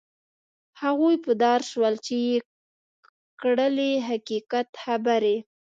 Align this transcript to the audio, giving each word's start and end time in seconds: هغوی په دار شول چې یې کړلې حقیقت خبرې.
هغوی 0.81 1.15
په 1.25 1.31
دار 1.43 1.59
شول 1.71 1.93
چې 2.05 2.15
یې 2.27 2.37
کړلې 3.41 3.91
حقیقت 4.07 4.67
خبرې. 4.83 5.35